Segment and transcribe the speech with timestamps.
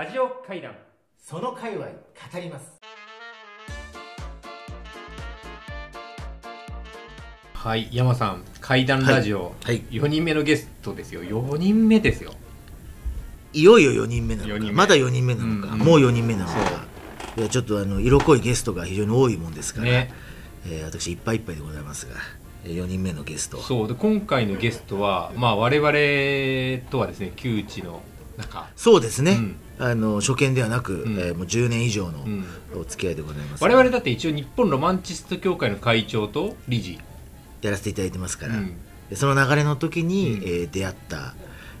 [0.00, 0.72] ラジオ会談。
[1.18, 1.92] その界隈語
[2.40, 2.80] ります。
[7.52, 8.42] はい山さん。
[8.62, 9.82] 会談ラジオ、はい。
[9.90, 11.22] 4人目のゲストですよ。
[11.22, 12.32] 4人目ですよ。
[13.52, 14.70] いよいよ4人目なの四人目。
[14.70, 16.54] かまだ4人目なのか、うんもう4人目なのか。
[17.36, 20.14] いやちょっとあの色濃いゲストが非常に多いもんですから、ね。
[20.64, 22.14] えー私いっぱいいっぱいでございますが
[22.64, 23.58] 4人目のゲスト。
[23.58, 23.88] そう。
[23.88, 28.00] で今回のゲストはまあ我々とはですね旧知の
[28.38, 31.18] なんかそうですね、うんあの初見ではなく、ん。
[31.18, 32.44] えーもう10年以上のうん。
[32.78, 36.98] お付き合いでございます、我々だって一応日本ロマンチスト協会の会長と理事。
[37.62, 38.54] やらせていただいてますから、
[39.16, 40.42] その流れの時に、うん。
[40.42, 41.34] えー出会った、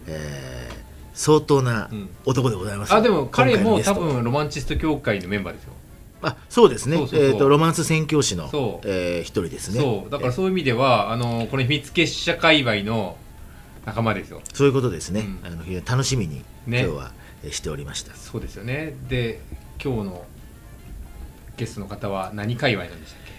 [0.06, 0.80] えー
[1.12, 2.08] 相当なうん。
[2.24, 5.72] 男でございます、あでも彼も多分ロマンチスト協会のメンバーですよ。
[6.22, 6.96] あそうですね。
[6.96, 8.86] えー、とロマンス宣教師のそう。
[8.88, 9.80] えー一人ですね。
[9.80, 10.10] そう。
[10.10, 13.16] だからえーそういう意味ではあのこの秘密結社界隈の
[13.84, 14.40] 仲間ですよ。
[14.54, 15.46] そういうことですね、うん。
[15.46, 16.80] あの非常に楽しみに、ね。
[16.82, 17.19] 今日はえー
[17.50, 18.14] しておりました。
[18.14, 18.94] そうですよね。
[19.08, 19.40] で
[19.82, 20.24] 今日の
[21.56, 23.32] ゲストの方は何界隈なんでしたっけ？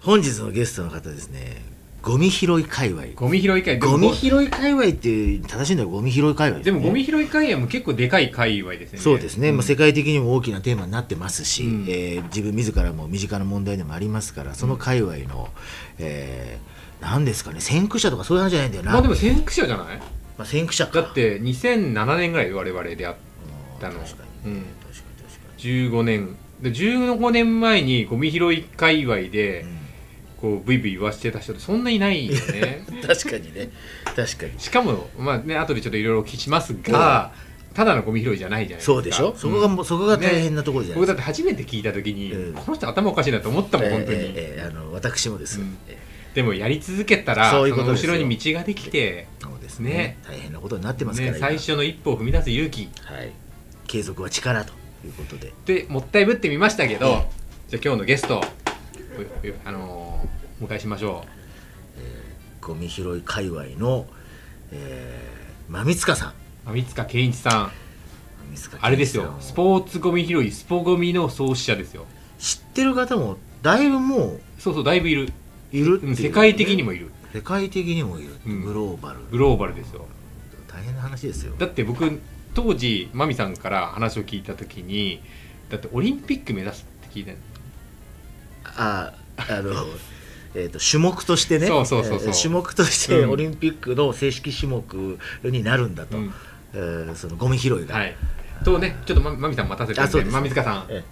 [0.00, 1.62] 本日のゲストの方ですね
[2.02, 3.08] ゴミ拾い界隈。
[3.14, 9.02] ゴミ拾い界ゴミ拾い界隈っていう正しいんだよゴミ拾い界隈でもゴミ拾拾い界隈も結構でかい界隈ですよね。
[9.02, 9.56] そうですね、ん。
[9.56, 11.84] まあ、世界的にも大きなテーマになってますし、うん。
[11.88, 15.50] えー自分自らも身近な問題でもありますからその界隈の、
[15.98, 20.00] えー何ですかね先駆者とかそういう話じゃないんだよな、まあでも先駆者じゃない？
[20.40, 21.02] まあ、先駆者か。
[21.02, 23.16] だって2007年ぐらい我々で会っ
[23.74, 24.62] うんたの確かに、うん。
[24.62, 26.36] 確かに確か15年。
[26.62, 29.70] で15年前にゴミ拾い界隈でに、
[30.40, 32.86] こうブイブイ言わしてた人ってそんなにないよね。
[32.90, 33.70] う ん確かにね。
[34.16, 34.52] 確かに。
[34.58, 37.32] しかもまあね後でちょっといろいろお聞きしますが
[37.74, 38.92] ただのゴミ拾いじゃないじゃないですか。
[38.94, 42.54] そうでしょ、そこがもうそこが大変なところじゃないですか、僕だって初めて聞いた時に、うん。
[42.54, 45.60] この人頭おかしいなと思ったもん、本当に、えーえーあの私もです、
[46.34, 49.90] でもやり続けたらそういう後ろに道ができて、ーそうですね。
[49.90, 50.18] ね。
[50.26, 51.48] 大変なことになってますから、ね、今。
[51.48, 52.88] 最初の一歩を踏み出す勇気。
[53.04, 53.32] はい、
[53.86, 54.72] 継続は力と
[55.04, 55.52] いうことで。
[55.64, 57.10] でもったいぶってみましたけど、え
[57.68, 58.42] じゃあ今日のゲストお
[59.68, 61.24] あのーお迎えしましょ
[62.60, 64.06] ゴミ拾い界隈の、
[64.70, 66.34] えー、馬見塚さ
[66.66, 66.70] ん。
[66.70, 67.72] う三塚健一さん。
[68.80, 69.36] あれですよ。
[69.40, 72.04] スポーツゴミ拾いスポゴミの創始者ですよ。
[72.38, 75.32] 知ってる方もだいぶもそうそうだいぶいる、う
[75.72, 77.10] いるね、うん世界的にもいる。
[77.32, 78.50] 世界的にもいる、う。
[78.50, 78.64] ん。
[78.64, 79.18] グローバル。
[79.30, 80.06] グローバルですよ。
[80.68, 81.54] 大変な話ですよ。
[81.58, 82.20] だって僕
[82.54, 85.22] 当時マミさんから話を聞いた時に
[85.68, 87.36] だってオリンピック目指すって聞いたの。
[88.64, 89.72] ああの
[90.54, 91.66] えーと種目としてね。
[91.68, 92.28] そうそうそうそう。
[92.28, 93.30] えー種目としてうん。
[93.30, 96.34] オリンピックの正式種目になるんだと、うん。
[96.74, 98.16] えーそのゴミ拾いが、はい。
[98.64, 100.32] とねちょっとまマミさん待たせてるんであそうです。
[100.32, 100.86] マミ塚さん。
[100.88, 101.02] えー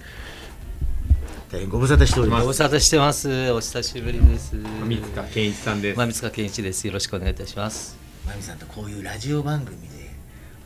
[1.50, 3.50] 大変ご無沙汰しておりますご無沙汰してます。
[3.52, 4.54] お久しぶりです。
[4.54, 6.86] マミ塚健一さんです、まみつか健一です。
[6.86, 7.96] よろしくお願いいたします。
[8.26, 10.10] まみさんとこういうラジオ番組で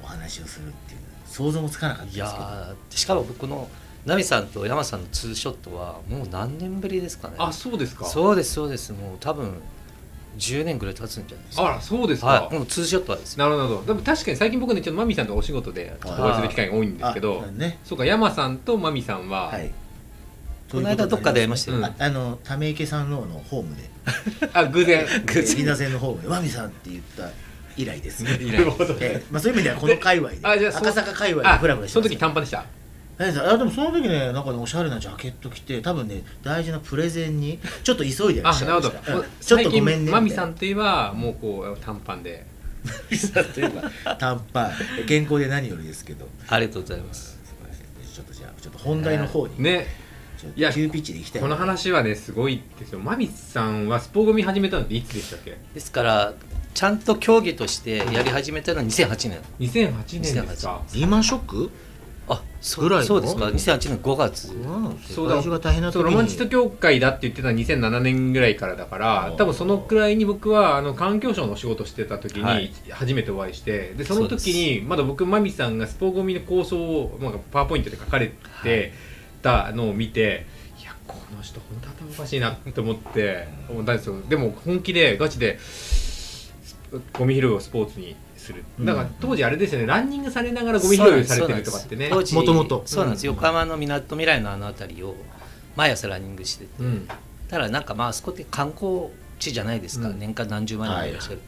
[0.03, 3.69] お話をするっていう想像もつかなかったですいけどやーしかも僕の
[4.05, 7.37] ナミさんと山さんのツーショットはもう何年ぶりですかね。
[7.39, 8.93] あそうですかそうですそうです。
[8.93, 9.63] もう多分
[10.37, 12.55] 10年ぐらい経つんじゃないですあからそうですか、はい。
[12.57, 13.45] もうツーショットはですね。
[13.45, 19.73] なるほどでも確かに最近僕ねちょっとマミさんとお仕事でお会いする機会が多いんですけどあねそうか山さんとマミさんは、はい
[20.73, 21.77] この間どっかで会いましたよ。
[21.79, 21.85] うん。
[21.85, 23.91] ああのため池さんののホームで。
[24.55, 25.05] あ偶然。
[25.05, 27.29] えリナ線のホームで「わみさん」って言った
[27.77, 28.39] 以来ですね。
[28.41, 28.65] え
[29.01, 32.65] えまあ、そういう意味ではこの界隈であじゃあそ赤坂界隈あでフラフラしてその時短パンでした？
[33.19, 38.95] 何さんあでもその時ねなんかねおしゃれなジャケット着て多分ね大事なプレゼンにちょっと急いでらっしゃいあなるほど。
[38.95, 39.27] ましたうんちょっ
[39.59, 42.47] 最とごめんね近マミさみんといえばもうこう短パンで。
[42.85, 44.73] マミさんといえば短パン。
[45.07, 46.27] 健康で何よりですけど。
[46.49, 47.39] ありがとうございます。
[48.13, 49.87] ちょっとじゃあちょっと本題の方に、ね
[50.57, 51.43] いや急ピッチでいきたい。
[51.43, 53.01] この話はねすごいですよ。
[53.01, 55.57] マミさんはスポゴミ始めたのっていつでしたっけ？
[55.75, 56.35] ですから
[56.75, 59.41] ちゃんと競技としてやり始めたのは2008年。
[59.61, 60.83] 2008年ですか？
[60.95, 61.71] リーマンショック？
[62.29, 63.05] あそぐらいの？
[63.05, 63.47] うそうですか。
[63.47, 64.53] 2008年5月。
[65.13, 65.43] そうだ。
[65.43, 66.01] が大変な時に。
[66.01, 72.73] そうロマンチスト協会だって言ってたのは2007年ぐらいからだから多分そのくらいに僕はあの環境省の仕事してた時にはい。
[72.91, 78.93] 初めてお会いしてでそのそう時にまだ僕マミさんがスポゴミの構想をなんかパワーポイントで書かれて
[79.43, 80.47] たのを見て
[80.81, 84.21] いやこの人本当頭おかしいなと思って思ったんですよ。
[84.29, 85.59] でも本気でガチで
[87.13, 88.65] ゴミ拾いをスポーツにする。
[88.81, 89.87] だから当時あれですよね。
[89.87, 92.11] ランニングされながらゴミ拾いをされてるとかってね。
[92.11, 92.83] もともと。
[92.87, 93.35] そうなんです、うん。
[93.35, 95.15] 横浜のみなとみらいのあの辺りを
[95.77, 97.09] 毎朝ランニングしてて、うん。
[97.49, 100.19] ただなんかまああそこって観光地じゃないですか、うん。
[100.19, 101.41] 年間何十万人もいらっしゃる、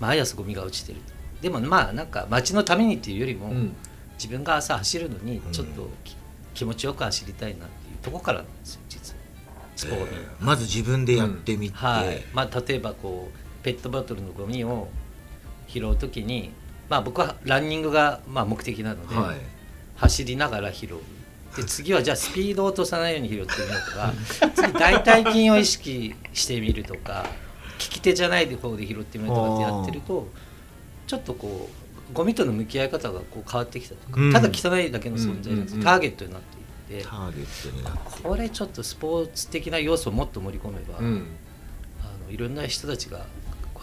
[0.00, 0.98] 毎朝ゴミが落ちてる。
[0.98, 3.76] とでもまあなんか街のためにっていうよりも、うん。
[4.18, 5.88] 自分が朝走るのにちょっと
[6.60, 9.20] 気持ちよく走りたいなっていうところからなんですよ実は。
[9.76, 12.22] スポーツ、まず自分でやってみて、はい。
[12.34, 14.88] まあ、例えばこうペットボトルのゴミを
[15.68, 16.50] 拾う時に、
[16.90, 19.36] まあ、僕はランニングがまあ目的なので、はい。
[19.96, 20.98] 走りながら拾う。
[21.56, 24.12] で次はじゃあスピードを落とさないように拾ってみようとか
[24.54, 27.26] 次大腿筋を意識してみるとか
[27.80, 30.28] 利き手じゃない方で拾ってみるとかってやってると
[31.08, 31.79] ちょっとこう
[32.12, 34.32] ゴミとの向き合い方がこう変わってきたとか、うん。
[34.32, 38.22] ただ汚いだけの存在なんです、うんターゲットになっていって、ターゲットになって。
[38.22, 41.26] これちょっとスポーツ的な要素をもっと盛り込めば、うん。
[42.02, 43.26] あのいろんな人たちが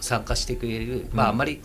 [0.01, 1.37] 参加してくれる、まああん。
[1.37, 1.61] まり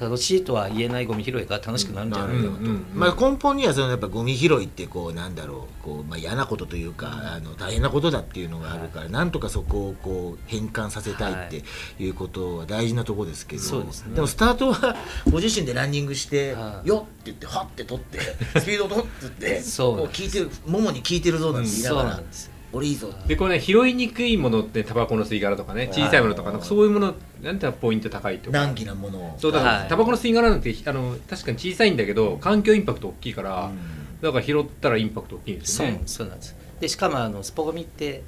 [0.00, 2.86] 楽しいとは言えないゴミ拾いが楽しくなるんじゃないかなと、うんうん。
[2.94, 11.64] まあ、根本にはそのやっぱゴミ拾いってこうなんだろうこう、まあ、嫌なことというか、あの大変なことだっていうのがあるから、なんとかそこをこう変換させたいって
[11.98, 12.10] い。
[12.10, 14.20] うことは大事なところですけど、そうですね。
[14.20, 14.96] もスタートは
[15.30, 16.88] ご自身でランニングして「はい。
[16.88, 18.18] よっ!」って言ってはって取って
[18.60, 28.58] スピード取ってって そうこう聞いてるももに効いてるぞなんて言いなそうがらなんですよ「俺いいぞ」でこれね拾いにくいものってタバコの吸い殻とかね小さいものとかなんかそういうものなんてポイント高いとか。
[28.58, 29.34] 難儀なものを。
[29.38, 29.88] そうだから、はい。
[29.88, 34.20] タバコの吸い殻なんてあの確かに小さいんだけど環境インパクト大きいから、うん。
[34.20, 36.02] だから拾ったらインパクト大きいんですよね。
[36.06, 36.56] そうなんです。
[36.80, 38.22] でしかもあのスポゴミって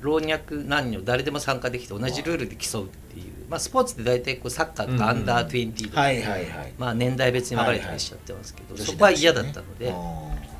[0.00, 9.92] 老若男女誰でも参加できて同じルールで競うっていう、まあ、スポーツって大体こうサッカーとかアンダー20とか、はいはいはいまあ、年代別に分かれたりしちゃってますけど、そこは嫌だったので,、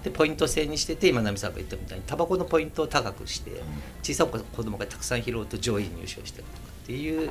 [0.03, 3.63] でポイント制にしてて今波さんが言ったみたいにタバコのポイントを高くして
[4.03, 7.31] 小さい子供がたくさん拾うと上位に入賞したりとかっていう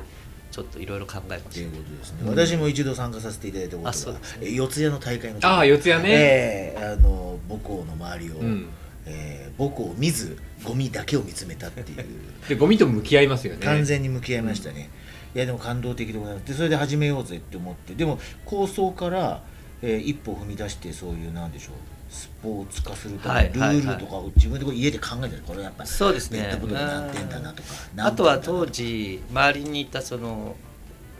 [0.50, 5.44] ちょっといろいろ考えまっていうしたことですね、私も一度参加させていただいたことがねえ四谷の大会の時。
[5.44, 8.68] ああ四谷ね、ええあの母校の周りを、うん。
[9.06, 12.06] えー母校を見ずゴミだけを見つめたっていう。
[12.48, 13.66] でゴミと向き合いますよね。
[13.66, 14.88] 完全に向き合いましたね、
[15.34, 16.46] いやでも感動的でございます。
[16.46, 17.94] でそれで始めようぜって思って。
[17.94, 19.42] でも構想から、
[19.82, 21.74] えー一歩踏み出してそういうなんでしょう
[22.10, 23.82] スポーツ化するためのルはいはい。
[23.82, 26.40] ールとかを自分でこう家で考えてるこれやっぱそうですね。
[26.40, 30.56] ペットボトル何点だなとかあとは当時周りにいたその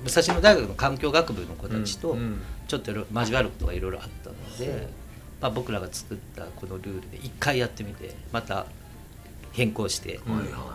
[0.05, 2.17] 武蔵野大学の環境学部の子たちと
[2.69, 4.89] ちょっと交わることがいろいろあったので、
[5.41, 8.67] まあ、僕らが作ったこのルールで一回やってみてまた
[9.53, 10.21] 変更して、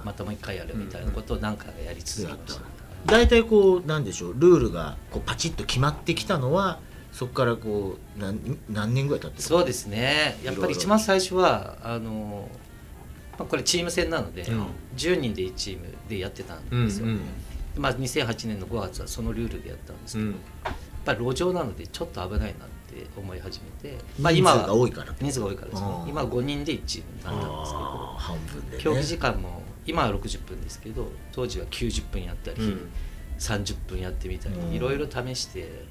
[0.03, 2.61] またもう一回やるみたいなことを何回かやり続けました、
[3.05, 6.79] 大体こうなんでしょうルールがこうパチッと決まってきたのは
[7.13, 10.35] そこからこう何何年ぐらい経ってるそうですね。
[10.43, 12.49] やっぱり一番最初はあの、
[13.37, 14.65] まあ、これチーム戦なので、うん。
[14.97, 17.19] 10人で1チームでやってたんうんですよ、うん
[17.77, 20.31] まあ、2008年の5月はそのルールでやったんですけど、うん。
[20.33, 20.37] や
[20.71, 20.73] っ
[21.05, 25.13] ぱり路上なのでちょっと危ないなって思い始めて、まあ、今人数はが多いから。
[25.21, 25.87] 人数が多いからですね。
[26.07, 27.85] 今は5人で1チームになったんですけど
[28.17, 28.83] 半分でね。
[28.83, 32.89] 競技時間も今は60分ですけど当時は90分やったり、うん。
[33.37, 34.73] 30分やってみたりうん。
[34.73, 35.85] いろいろ試して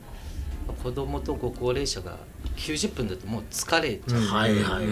[0.82, 2.18] 子供とご高齢者が
[2.56, 4.26] 90分だともう疲れちゃう、うん。
[4.28, 4.86] はいはい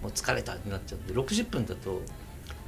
[0.00, 2.00] もう疲れたってなっちゃうんで60分だと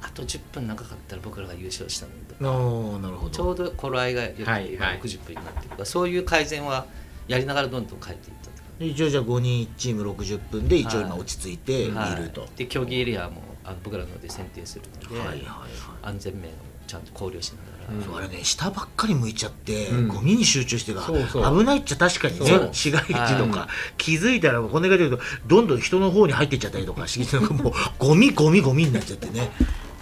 [0.01, 3.29] あと10分長かったら僕らが優勝したのにとかあーなるほど。
[3.29, 4.99] ちょうど頃合いがよくて今はいはい。
[4.99, 6.85] 60分になってるとかそういう改善は
[7.27, 8.83] やりながらどんどん変えていったと。
[8.83, 11.19] 一応じゃあ5人1チーム60分で一応今はい。
[11.21, 11.87] 落ち着いてい。
[11.87, 15.69] るはいと、で競技エリアもあの僕らので選定するので、はいはいはい。
[16.01, 16.53] 安全面を
[16.91, 17.57] ちゃんと考慮しな
[17.87, 18.03] がら、うん。
[18.03, 20.07] そうあれね下ばっかり向いちゃって、うん。
[20.09, 25.17] ゴミに集中してが危ないっちゃ確かにね市街地とか、は気づいたらこんな感じで
[25.47, 29.49] どんどん人の方に入ってっちゃったりとか してなんかもうゴミゴミゴミになっちゃってね。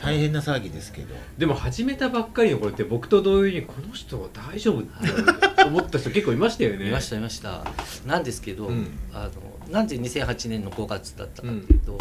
[0.02, 1.14] 大変な騒ぎですけど。
[1.38, 6.88] でも始めたばっかりの頃って僕と同様にこの人は大丈夫って思った人結構いましたよね。
[6.88, 7.66] いましたいました。
[8.06, 8.88] なんですけど、うん。
[9.14, 9.30] あ
[9.68, 11.98] のなんで2008年の5月だったかっていうと、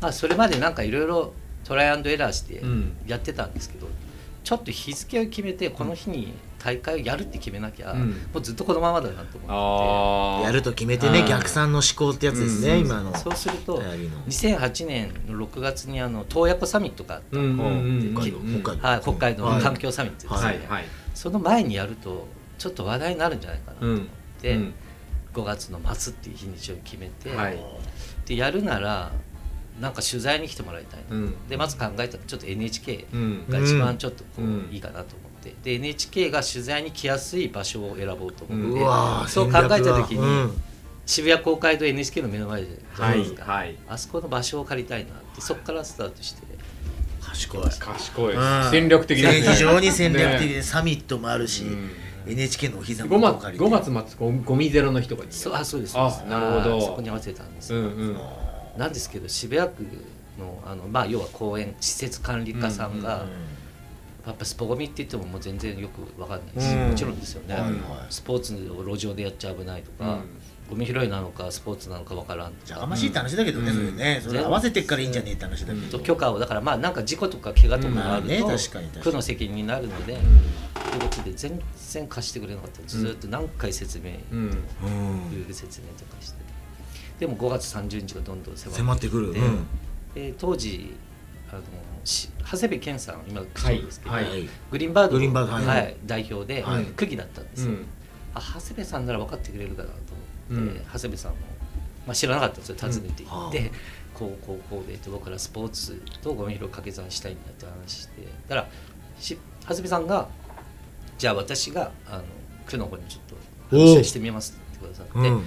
[0.00, 2.96] まあ、それまでなんかいろいろトライアンドエラーしてうん。
[3.06, 3.88] やってたんですけど、
[4.44, 8.10] ちょっと日付を決めてこの日に大会をやるって決めなきゃ、うん。
[8.10, 11.26] もうずっとこのままだなと思ああやると決めてねうん。
[11.26, 12.80] 逆算の思考ってやつですね、うん。
[12.86, 13.10] 今の。
[13.10, 14.18] ってそうすると流行りの。
[14.26, 17.62] 2008年の6月にあの洞爺湖サミットがあったうんうんう
[18.12, 19.50] ん北海道。
[19.50, 20.44] の環境サミットです。
[20.44, 20.66] ね、はい。
[20.66, 20.84] はい。
[21.14, 22.26] その前にやると
[22.58, 24.00] ちょっと話題になるんじゃないかなと思っ
[24.40, 24.74] て、うん。
[25.32, 27.58] 5月の末っていう日にちを決めて、はい。
[28.26, 29.10] でやるなら
[29.80, 31.48] なんか取材に来てもらいたいな、うん。
[31.48, 33.44] でまず考えたらちょっと NHK うん。
[33.48, 35.54] が一番ちょっとこう、うんいいかなと思って。
[35.62, 40.62] で NHK が取材に来やすい場所を選ぼうと思って、うわーそう考えた時に、うん。
[41.06, 43.76] 渋谷公会堂 NHK の目の前じゃないですか、はいはい。
[43.88, 46.42] あそこの場所を借りたいなってそこからスタートして。
[47.20, 47.62] 賢い。
[47.62, 48.34] 賢い。
[48.34, 48.70] うん。
[48.70, 50.48] 戦略的ですね非常に戦略的ね。
[50.54, 51.90] でサミットもあるし、うん。
[52.26, 53.64] NHK のお膝5元を月借りて。
[53.64, 55.32] 5月末ゴミゴミゼロの日とかに。
[55.32, 55.98] そうあそうです。
[55.98, 56.78] あそうですなるほど。
[56.78, 58.16] あそこに合わせたんですよ、うんうん
[58.76, 59.84] なんですけど渋谷区
[60.38, 63.28] のあの、まあ、要は公園施設管理課さんが、うん
[64.26, 66.88] やっぱスポゴミって言ってももう全然よく分かんないし、うん。
[66.88, 67.72] もちろんですよね、はいはい。
[68.08, 70.20] スポーツを路上でやっちゃ危ないとか、
[70.70, 73.76] ゴミ拾いなのかスポーツなのか分からんじゃがましいって話だけどね、うん。
[73.76, 74.20] それね。
[74.24, 79.02] それ合わせてっからいいんじゃねえって話だけど、と許可をだからまあなんか事故とか怪我とかがあると、うん。
[79.02, 80.22] 区の責任になるので、とい
[80.96, 82.80] うことで全然貸してくれなかった。
[82.86, 85.30] ずーっと何回説明、うんうんうん。
[85.32, 86.38] ルール説明とかして
[87.24, 89.66] ででも5月30日がどんどん迫って迫ってくる、でうん。
[90.14, 90.94] で当時
[91.50, 91.62] あの
[92.04, 94.28] し長谷部健さん今区長ですけど、はい。
[94.28, 94.48] はい。
[94.70, 95.64] グリーンバードグリーンバードはい。
[95.64, 96.84] はい代表で、はい。
[96.84, 97.86] 区議だったんですよ、うん。
[98.34, 99.94] あ長谷部さんなら分かってくれるかなと
[100.50, 100.86] 思って、うん。
[100.92, 101.38] 長谷部さんも、
[102.06, 102.76] まあ、知らなかったんですよ。
[102.78, 103.70] 訪ねて行って、うんは
[104.14, 108.22] こうこうこうで僕らスポーツとゴミ拾い掛け算したいんだって話して。
[108.48, 108.68] だから
[109.18, 110.28] し長谷部さんが
[111.18, 112.24] じゃあ私があの
[112.66, 113.22] 区の方にちょっ
[113.70, 115.44] と話をしてみますって言ってくださって、うん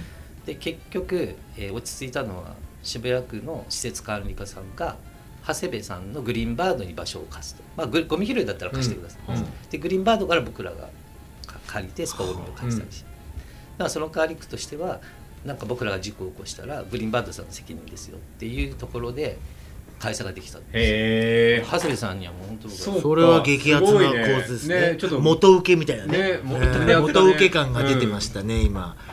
[0.48, 4.96] で結局、えー落ち着いたのは渋谷区の施設管理課さんが
[5.46, 9.34] 長谷部さんのグリーンバードに場所を貸すと、まあ、グゴミ拾いだったら貸してください、うん。
[9.36, 10.88] うんでグリーンバードから僕らが
[11.46, 15.00] か借りてスポゴミを貸したりして、だからその代わり区としては
[15.44, 19.36] なんか僕らが事故を起こしたらグリーンバードさんの責任ですよっていうところで
[19.98, 24.80] 会社ができたんです長谷部さんにはもう本当そうそれは激アツな構図ですね。
[24.92, 26.18] ねちょっと元請けみたいなね。
[26.18, 28.80] ね元請け感が出てましたね、今。
[28.80, 29.07] はあ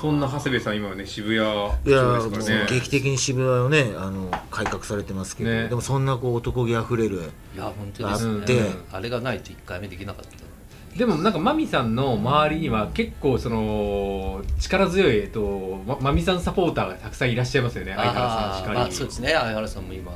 [0.00, 5.68] そんな長谷部さん今はね渋谷いやそうですからね劇的に渋谷をねあの改革されてますけど、ね。
[5.68, 8.38] でもそんなこう男気あふれるいや本当ですね。
[8.40, 8.60] あって。
[8.92, 10.46] あれがないと1回目できなかった
[10.96, 17.92] でもなんかマミさんの周りには結構その力強いえっとまマミさんサポーターがたくさんいらっしゃいますよね。
[17.94, 19.28] 相原さんしかり、まあ、そうですね。
[19.32, 20.12] 相原さんも今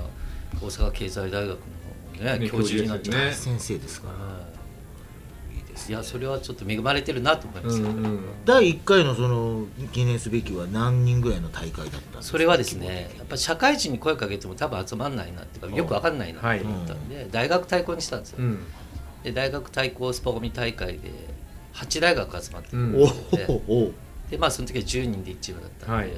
[0.61, 3.32] 大阪経済大学の、ねね教授になっちゃって、ね。
[3.32, 4.39] 先生ですから、は
[5.88, 8.20] いいやそれはちょっと恵まれてるなと思いまうす、んうん。
[8.44, 12.22] 第1回のその記念すべきは何人ぐらいの大会だったんですか？
[12.22, 18.58] それはですねやっぱ社会人に声かけても多分集まんないなっていうかよくわかんないなって思ったんで、大学対抗にしたんですよ、うん。
[19.22, 21.10] で大学対抗スポゴミ大会で
[21.75, 22.76] 8大学集まって
[24.30, 24.38] で。
[24.38, 26.10] まあその時は10人で1チームだったんで、はい。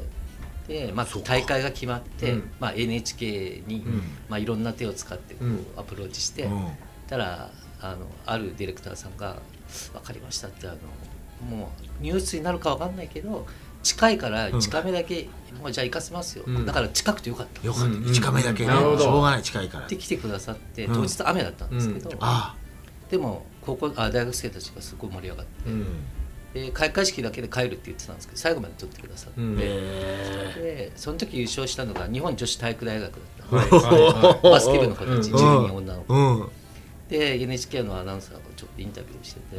[0.87, 2.51] でまあ大会が決まって、うん。
[2.61, 4.03] まあ、NHK に、ん。
[4.29, 5.67] まあ、いろんな手を使ってこううん。
[5.77, 6.69] アプローチして、うん。
[7.09, 7.51] たら
[7.81, 9.39] あのあるディレクターさんが
[9.93, 10.77] 「分かりました」ってあの
[11.57, 13.47] もうニュースになるか分かんないけど
[13.83, 15.29] 近いから近めだけ、
[15.61, 16.67] もうじゃあ行かせますよ、うん。
[16.67, 17.67] だから近くてよかった。
[17.67, 17.95] よかった、うん。
[17.95, 18.69] うん1カメだけね。
[18.69, 18.99] なるほど。
[18.99, 19.89] しょうがない近いから。
[19.89, 20.95] で来てくださってうん。
[20.95, 22.17] 当日雨だったんですけど、うん。
[22.21, 22.55] あ
[23.11, 25.87] でも高校あ大学生たちがすごい盛り上がってうん。
[26.55, 29.57] で開会式だけで帰るって言ってたんですけど最後まで撮ってくださって、うん。
[29.61, 33.71] えでその時優勝したのが日本女子体育大学だったはい。
[33.71, 34.03] はい。
[34.03, 35.37] はバスケ部の子たちうん。
[35.37, 36.15] 10人女の子。
[36.15, 36.49] ー、うん
[37.13, 39.57] で NHK のアナウンサーがちょっとインタビューしてて、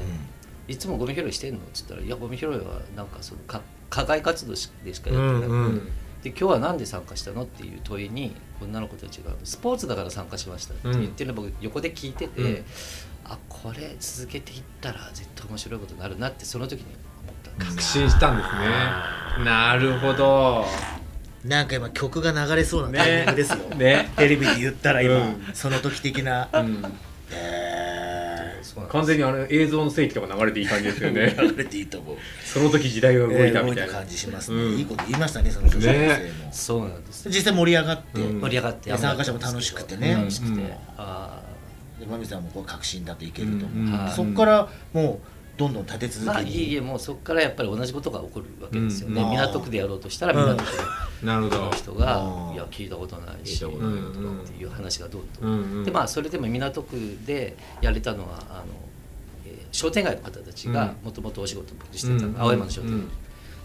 [0.68, 5.76] いつもゴミ拾いしてんの?」っつったら「いやゴミ拾いはなんかそのか課外活動しでしかやってない、うんうん。
[6.24, 12.66] で今日は何で参加したの?」っていう問いに女の子たちが「スポーツだから参加しました」って言ってるのを僕横で聞いてて、うん
[13.26, 16.88] あこれ続けていったら絶対面白いことになるなってその時に
[17.22, 17.72] 思ったんです。
[17.72, 18.50] 確信したんです
[19.40, 19.46] ね。
[19.46, 20.66] なるほど。
[21.46, 24.12] なんか今曲が流れそうなタイミングですよ、ね。
[24.18, 25.36] テレビで言ったら今、うん。
[25.54, 26.84] その時的な、うん
[27.34, 27.64] え
[28.90, 31.36] 完全にあの映像の世紀とか流れていい感じですよね。
[31.38, 32.18] ー、 流れていいと思う。
[32.44, 34.78] その時時代が動いたみたいな、感じしますね、うん。
[34.78, 38.42] いいこと言いましたねその女子高生も、そうなんです実際盛り上がって、うん。
[38.42, 40.14] 盛り上がってで参加者も楽しくてね。
[40.14, 40.70] 楽しくて、うん。
[40.98, 41.42] あ
[42.00, 43.92] でマミさんもこう確信だといけると思う、うん。
[43.92, 49.30] はいそこからもうどんどん立てー続けに、まあいえいえもうそこからやっぱり同じことが起こるわけですよね、うん。
[49.30, 50.64] 港区でやろうとしたら港区
[51.24, 53.80] の人がうん「いや聞いたことないし」とかっ
[54.48, 56.96] ていう話がどうと、でまあそれでも港区
[57.26, 58.66] でやれたのはあの、
[59.46, 62.36] えー商店街の方たちがもともとお仕事僕してた、うん。
[62.38, 63.10] 青山の商店街、うん。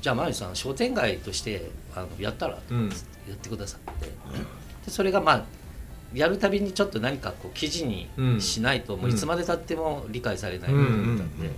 [0.00, 2.88] じゃあ真由さん商店街としてあのやったら、うん。
[3.28, 4.12] やってくださって、で
[4.88, 5.44] それがまあ
[6.14, 8.08] やるたびにちょっと何かこう記事に
[8.40, 11.50] しないと、んもういつまでたっても理解されないと思ったんで、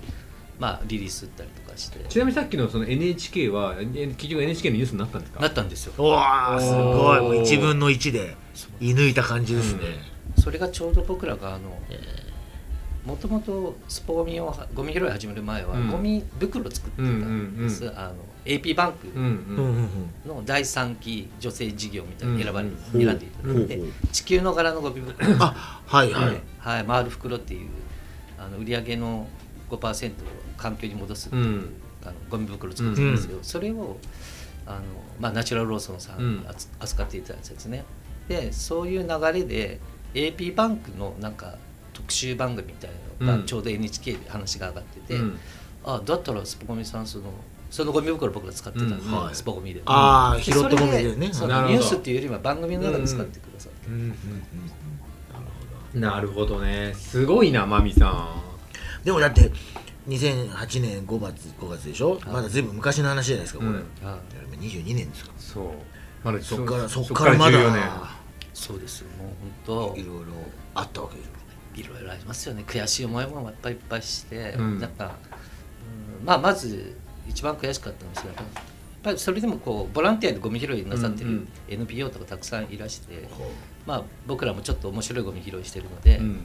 [0.60, 1.98] まあリリースったりとかして。
[2.08, 5.40] ちなみにさっきのその NHK はえ結局 NHK のニュースになったんですか？
[5.40, 5.94] なったんですよ。
[5.98, 7.18] うわーすごい。
[7.18, 9.80] おーもう1分の1で射抜いた感じですね、
[10.38, 11.70] それがちょうど僕らがあの
[13.06, 15.90] もともとスポゴミをゴミ拾い始める前は、うん。
[15.90, 19.26] ゴミ袋を作ってたんです、うんうんあの AP バンクうんうん。
[19.26, 19.28] う
[19.78, 19.88] ん
[20.26, 23.80] の第3期女性事業みたいに選ばれ、うんうん選んでいただいて、
[24.12, 25.16] 地球の柄のゴミ袋。
[25.40, 27.68] あはいはい、はい、回る袋っていう
[28.38, 29.26] あの売り上げの
[29.70, 30.14] 5%を
[30.56, 33.96] 環境に戻すあのゴミ袋を作ってるんですよ、それを
[34.66, 34.80] あの、
[35.18, 36.38] まあ、ナチュラルローソンさんうん。
[36.40, 37.84] にあつ扱っていただいたやつね。
[38.28, 39.80] でそういう流れで
[40.14, 41.56] AP バンクのなんか
[41.92, 43.40] 特集番組みたいなのうん。
[43.42, 45.38] がちょうど NHK で話が上がってて、うん。
[45.84, 47.24] あだったらスポゴミさんその
[47.70, 49.12] そのゴミ袋僕ら使ってたんで、うん。
[49.12, 49.34] はい。
[49.34, 49.82] スポゴミで。
[49.84, 51.30] ああで拾ったゴミでね。
[51.32, 53.94] そニュースっていうよりは番組の中で使ってくださって、うん。
[53.94, 54.00] うん。
[54.00, 54.12] うん。
[55.94, 56.00] うん。
[56.00, 58.50] なるほどねすごいなマミさん
[59.04, 59.50] でもだって
[60.09, 62.25] 2008年5月5月でしょ、い。
[62.26, 63.85] まだずいぶん昔の話じゃないですかこれ、うん。
[64.04, 64.19] あ
[64.59, 65.33] 22年ですか。
[65.38, 65.64] そう。
[66.25, 67.59] まだそっからそっそからまだ。
[67.59, 67.83] 14年。
[68.52, 69.09] そうですよ。
[69.19, 69.28] もう
[69.66, 69.97] 本当。
[69.97, 70.25] いろいろ
[70.75, 71.26] あったわけでし
[71.76, 72.64] いろいろありますよね。
[72.66, 74.80] 悔しい思いもいっぱいいっぱいして、うん。
[74.80, 75.16] なんか、
[76.21, 76.26] うん。
[76.26, 76.97] まあまず
[77.28, 78.61] 一番悔しかったのはやっぱ
[79.02, 83.50] ぱりそれでもこうボランティアでゴミ拾いなさってるうん NPO とかたくさんいらして、ほ
[83.87, 86.40] まあ、僕らもちょっと面白いゴミ拾いしてるので、うん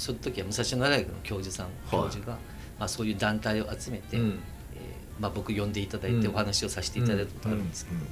[0.00, 2.38] その時は武蔵野大学の教授さん教授が、
[2.78, 4.38] まあ、そういう団体を集めて、うん。
[4.74, 6.34] えーまあ、僕呼んでいただいてうん。
[6.34, 8.06] お話をさせていただいたことうあるんですけど、うん。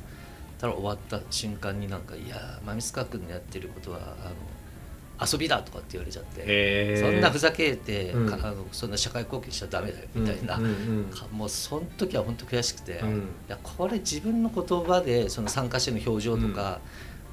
[0.59, 7.01] ただ終わった瞬間になんか「いやー馬水川君のやってることはあの遊びだ」とかって言われちゃって。
[7.01, 8.29] そんなふざけて、うん。
[8.29, 10.65] かあのそんな社会貢献しちゃダメだよみたいな、うん。
[10.65, 11.05] うんうん。
[11.05, 13.17] かもうその時は本当悔しくて、うん。
[13.17, 16.81] いやこれ自分の言葉でその参加者の表情とか、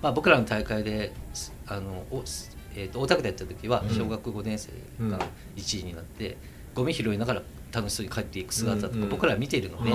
[0.01, 2.23] まあ、僕らの大会ですあのお、
[2.75, 3.95] えー、と大田区でやった時はうん。
[3.95, 4.71] 小学5年生
[5.09, 5.19] が
[5.55, 6.37] 1位になって、
[6.73, 7.41] ゴミ拾いながら
[7.71, 9.91] 楽しそうに帰っていく姿とか、僕らは見ているので、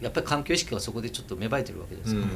[0.00, 2.26] やっぱり環境意識はそこでちょっと芽生えてるわけですけど、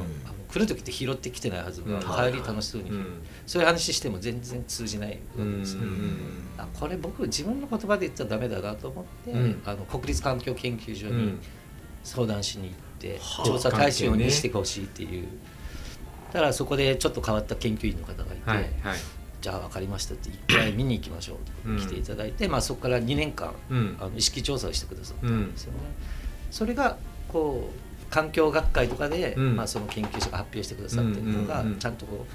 [0.50, 2.33] 来る時って拾ってきてないはずが、うん。
[2.33, 3.07] 帰り楽しそうに、うん
[3.47, 5.83] そういう話しても全然通じないわけですね。
[5.83, 6.18] うん。
[6.59, 9.62] あこれ僕自分の言葉で言ったらダメだなと思って、うん。
[9.64, 11.40] あの国立環境研究所にうん。
[12.04, 13.47] 相談しに行って、はあ。
[13.47, 15.28] 調査対象にしてほしいっていう、
[16.33, 18.99] だからそこでちょっと変わった研究員の方がいて、はいはい
[19.40, 23.97] じゃあ分かりましたって一回見に行きましょうと来ていただいて、まあ、そこから2年間、うん。
[24.00, 25.78] あの意識調査をしてくださったんですよね。
[26.50, 26.97] それが
[27.28, 29.57] こう環境学会とかで、うん。
[29.57, 32.33] まあ、その研究者が発表してくださってるのが、うんうんうんちゃんとこう、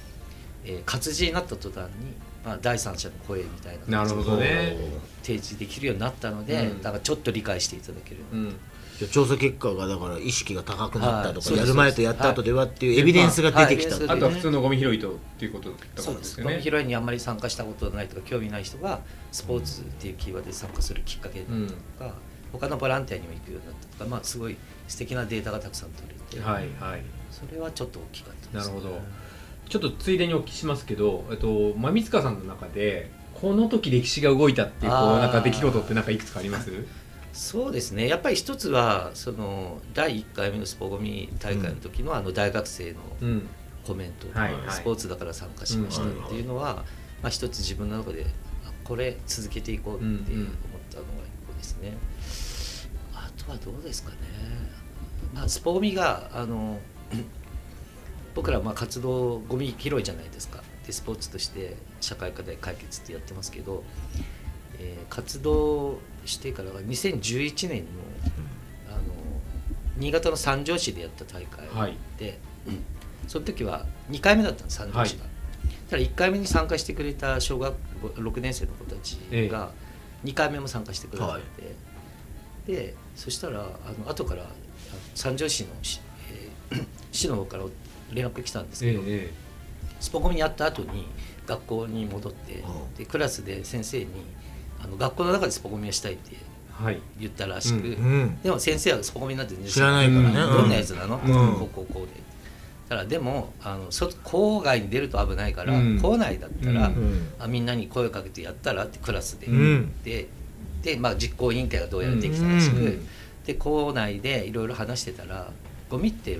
[0.65, 2.13] えー活字になった途端に、
[2.45, 4.77] まあ、第三者の声みたいななるほどね。
[5.22, 6.81] 提示できるようになったので、うん。
[6.81, 8.60] だからちょっと理解していただけるようにうんじゃあ
[9.12, 16.39] 調査結果がだから意識が高くなったとか、はいやる前とやった後ではっていうエビデンスが出てきたはいあとは普通のゴミ拾いとっていうことだったそうです。
[16.39, 21.69] よねゴミ拾いにあんまり参加したことないとか興味ない人がスポーツっていうキーワードで参加するきっかけになっ
[22.00, 22.15] たとか、
[22.51, 23.97] 他のボランティアにも行くようになった。
[23.97, 24.57] とか、まあ、すごい
[24.88, 27.01] 素敵なデータがたくさん取れて、はいはい。
[27.31, 29.00] それはちょっと大きかったです、なるほど。
[29.69, 36.71] ちょっとついでにお聞きしますけど、えっと、馬光川さんの中でこの時歴史が動いたっていうこうなんか出来事ってなんかいくつかあります？
[37.33, 38.07] そうですね。
[38.07, 43.49] やっぱり一つはその第1回目のスポゴミ大会の時のあの大学生のうん。
[43.86, 44.71] コメント、はいはい。
[44.71, 46.86] スポーツだから参加しましたっていうのは、
[47.21, 48.25] まあ、一つ自分の中で
[48.65, 50.19] あこれ続けていこうって思っ
[50.89, 51.97] たのが一個ですね、
[53.13, 54.17] あとはどうですかね、
[55.34, 56.79] まあ、スポゴミがあの
[58.36, 60.63] 僕らまあ活動ゴミ拾いじゃないですか。
[60.88, 63.84] でスポーツとして社会課題解決ってやってますけど、
[64.84, 67.89] えー活動してからが2011年の
[68.89, 69.00] あの
[69.98, 71.98] 新潟の三条市でやった大会で、はい。
[72.67, 72.84] うん。
[73.28, 75.26] その時は2回目だったんです三条市が、
[75.89, 79.72] ただ1回目に参加してくれた小学校6年生の子たちえが
[80.24, 81.41] 2回目も参加してくださっ
[82.65, 83.63] て、でそしたらあ
[84.04, 84.48] の後から
[85.13, 86.02] 三条市の市,、
[86.72, 87.63] えー 市の方から
[88.12, 89.43] 連絡が来たんですけど、ええ
[90.00, 91.08] スポコミやった後に
[91.46, 92.93] 学校に戻って、うん。
[92.96, 94.08] でクラスで先生に
[94.84, 96.36] あの学校の中でスポコミをしたいって
[96.72, 97.00] はい。
[97.19, 97.88] 言ったらしく、うんう
[98.26, 98.41] ん。
[98.41, 100.28] でも先生はスポコミなんて知らないからね。
[100.28, 101.60] うんどんなやつなの、うん。
[101.60, 102.22] こうこうこうで。
[102.89, 106.00] ただでもあの外郊外に出ると危ないから、うん。
[106.02, 106.96] 校内だったら、うん。
[106.96, 109.93] うんあみんなに声をかけてやったらってクラスで、うん。
[110.04, 110.28] で
[110.82, 113.08] で、まあ、実行委員会がどうやらできたらしく、うん。
[113.46, 115.52] で校内でいろいろ話してたら
[115.89, 116.38] ゴミって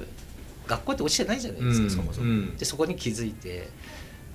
[0.68, 1.90] 学校って落ちてないじゃないですか、うん。
[1.92, 2.58] そもそも、うん。
[2.58, 3.70] でそこに気づいて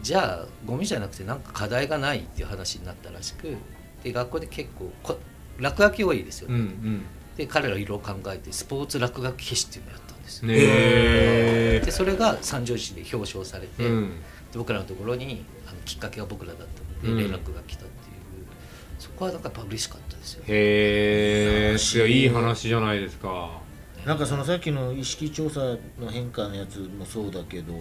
[0.01, 3.57] じゃあゴミじゃなくてなんか課題がないっていう話になったらしく
[4.02, 5.18] で学校で結構こ
[5.58, 7.02] 落書き多いですようんうね、ん。
[7.37, 14.11] で彼らいろいろ考えてスポーツ落書き消しっていうのをやったんですよ、ねへでそれが三条市で表彰されて、うん。
[14.52, 16.66] で僕らのところにあのきっかけが僕らだっ
[17.02, 17.18] たのうん。
[17.18, 18.16] で連絡が来たっていう、
[18.98, 20.40] そこはなんかやっぱ嬉しかったですよ。
[20.40, 23.61] ねへえいい話じゃないですか。
[24.06, 25.61] なんかそのさっきの意識調査
[26.00, 27.74] の変化のやつもそうだけど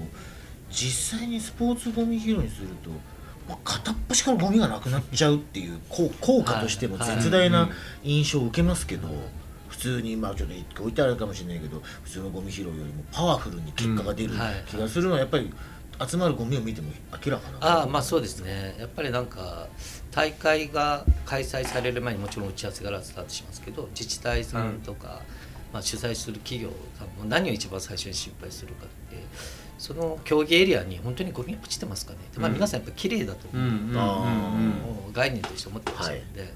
[0.70, 2.90] 実際にスポーツゴミ拾いにすると
[3.48, 7.70] まあ片っ端からゴミがなくなっちゃうっていう効効果としてもはい絶大なうん。
[8.04, 9.08] 印象を受けますけど
[9.70, 14.34] 普通にまあちょっと置いてあるかもしれないけど普通のゴミ拾いよりもパワフルに結果が出る
[14.68, 15.54] 気がするのはやっぱり
[16.08, 16.92] 集まるゴミを見ても
[17.26, 18.76] 明らかなああまあそうですね。
[18.80, 19.68] やっぱりなんか
[20.12, 25.22] 大会が開催される前にもちろん打ち合わせからスタートしますけど自治体さんとか、
[25.74, 29.24] まあ、主催する企業さんも何を一番最初に心配するかって
[29.78, 32.20] その競技エリアに本当にゴミ落ちてますかね。
[32.28, 36.54] って、まあ、うん皆さんやっぱ綺麗だと思う、うんうんうんあもう概念として思ってますので、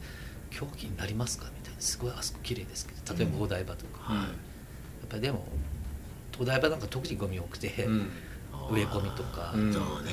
[0.49, 1.81] 競技になりますかみたいな。
[1.81, 4.27] すごいあそこ綺麗ですけど例えばお台場とか、うんやっ
[5.09, 5.45] ぱりでも
[6.39, 8.09] お台場なんか特にゴミ多くて、うん。
[8.71, 10.11] 植え込みとか、うんそうね。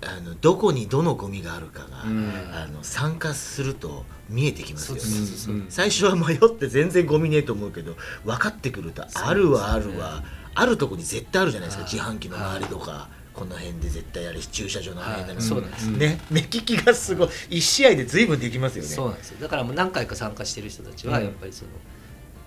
[0.00, 2.32] あのどこにどのゴミがあるかが、うん。
[2.52, 5.66] あの参加すると見えてきますよね。
[5.68, 10.22] 最初は迷って全然ゴミねえと思うけど分かってくるとあるはあるは
[10.60, 11.84] あるとこに絶対あるじゃないですか。
[11.84, 11.92] はい。
[11.92, 13.08] 自販機の周りとか。
[13.38, 15.40] この辺で絶対あれ駐車場の間はいに。
[15.40, 15.90] そうなんです。
[15.92, 16.18] ね。
[16.28, 17.28] 目利きがすごい。
[17.28, 18.88] 1試合で随分できますよね。
[18.88, 19.40] そうなんですよ。
[19.40, 21.24] だからもう何回か参加してる人たちはうん。
[21.24, 21.70] やっぱりその、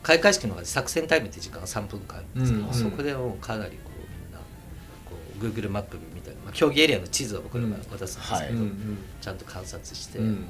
[0.03, 2.67] 開会式の作戦タイムって時間が3分間あるんですけど、うん。
[2.67, 2.73] うん。
[2.73, 4.39] そこでもうかなりこうみんな
[5.05, 8.49] こう Google マップみたいな、まあ、競技エリアの地図を僕らが渡すんですけど、はい。
[8.49, 8.97] うんうん。
[9.21, 10.45] ちゃんと観察して、うん。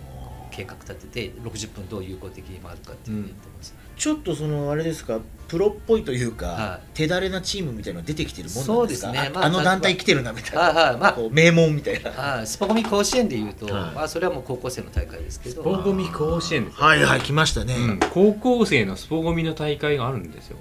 [0.49, 6.87] 計画立てて60分どう有効的に回るかっていうのをやってます、ちょっとそのあれですかプロっぽいというか、はい。
[6.95, 9.07] 手だれなチームみたいなの出てきてるもんなんですか？
[9.09, 9.31] そうですね。
[9.31, 12.09] まあああの団体来てるなみたいな、まあ名門みたいな。
[12.09, 13.91] ああスポコミ甲子園でいうと、はい。
[13.91, 15.61] まあ、それはもう高校生の大会ですけど。
[15.61, 20.57] スポゴミ甲子園はいはい来ましたね、うん、高校生のスポゴミの大会があるんですよ。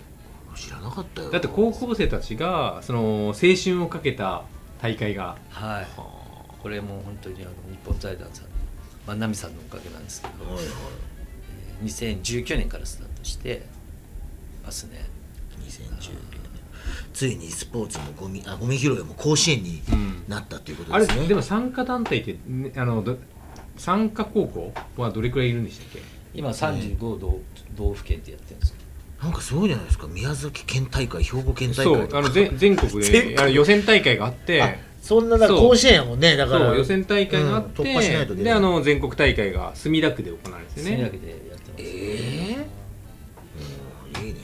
[0.54, 1.30] 知らなかったよ。
[1.30, 4.42] だって高校生たちがその青春をかけた
[4.82, 5.38] 大会が。
[5.48, 5.86] はい。
[6.62, 7.44] これもう本当にあ。
[7.46, 8.44] の日本財団さん
[9.06, 11.00] 万波さんのおかげなんですけど、はいはいえー
[11.80, 13.62] 2019年からスタートして
[14.64, 15.06] ますね。
[15.66, 16.20] 2019年。
[17.12, 23.16] ついにスポーツもゴミあゴミ拾いも甲子園にうんなったっていうことあれですね、でも参加団体って、ね、あのど
[23.76, 26.00] 参加高校はどれくらいいるんでしたっけ？
[26.32, 27.40] 今35道,、
[27.76, 28.76] 道府県でやってるんですよ。
[29.22, 30.06] なんかすごいじゃないですか。
[30.06, 32.18] 宮崎県大会兵庫県大そ会とか。
[32.18, 32.20] う。
[32.20, 33.34] あの全全国 全国。
[33.34, 34.62] であの予選大会があって。
[34.62, 36.68] あそんな甲子園やもんねだから。
[36.68, 40.96] そう予選大会があって、うんであの全国大会が墨田区で行われるんですよね。
[40.96, 42.79] 墨田区でやってます、えうん
[44.22, 44.40] いいね。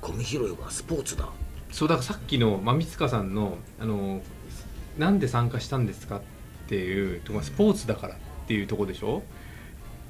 [0.00, 1.28] ゴミ拾いはスポーツだ。
[1.70, 4.20] そうだからさっきの馬光さんのあの
[4.98, 6.20] なんで参加したんですかっ
[6.68, 9.22] ていうところスポーツだからっていうところでしょ？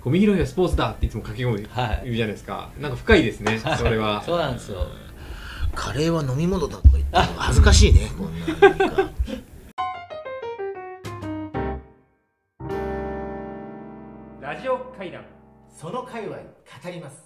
[0.02, 2.00] ゴミ拾いはスポーツだっていつも掛け声はい。
[2.04, 4.22] 言うじゃないですか、なんか深いですねそれは。
[4.22, 4.86] そうなんですよ。
[5.74, 8.46] カレーは飲み物だとか言って恥ずかしいねこんな
[14.40, 15.24] ラジオ会談
[15.68, 16.42] その界隈語
[16.90, 17.25] ります